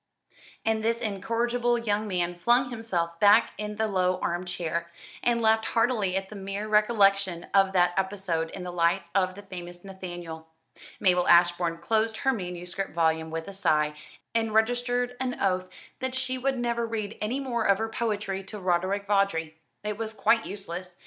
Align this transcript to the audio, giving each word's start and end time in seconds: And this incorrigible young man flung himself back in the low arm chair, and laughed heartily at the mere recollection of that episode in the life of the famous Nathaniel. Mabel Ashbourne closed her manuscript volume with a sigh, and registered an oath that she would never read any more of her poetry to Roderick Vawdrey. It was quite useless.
And 0.65 0.83
this 0.83 0.99
incorrigible 0.99 1.77
young 1.77 2.07
man 2.07 2.33
flung 2.33 2.71
himself 2.71 3.19
back 3.19 3.53
in 3.59 3.75
the 3.75 3.85
low 3.87 4.17
arm 4.19 4.45
chair, 4.45 4.89
and 5.21 5.43
laughed 5.43 5.65
heartily 5.65 6.17
at 6.17 6.29
the 6.29 6.35
mere 6.35 6.67
recollection 6.67 7.45
of 7.53 7.71
that 7.73 7.93
episode 7.95 8.49
in 8.49 8.63
the 8.63 8.71
life 8.71 9.03
of 9.13 9.35
the 9.35 9.43
famous 9.43 9.85
Nathaniel. 9.85 10.47
Mabel 10.99 11.27
Ashbourne 11.27 11.77
closed 11.77 12.17
her 12.17 12.33
manuscript 12.33 12.95
volume 12.95 13.29
with 13.29 13.47
a 13.47 13.53
sigh, 13.53 13.93
and 14.33 14.55
registered 14.55 15.15
an 15.19 15.39
oath 15.39 15.67
that 15.99 16.15
she 16.15 16.35
would 16.35 16.57
never 16.57 16.83
read 16.87 17.15
any 17.21 17.39
more 17.39 17.65
of 17.65 17.77
her 17.77 17.87
poetry 17.89 18.43
to 18.45 18.57
Roderick 18.59 19.05
Vawdrey. 19.05 19.53
It 19.83 19.99
was 19.99 20.13
quite 20.13 20.47
useless. 20.47 20.99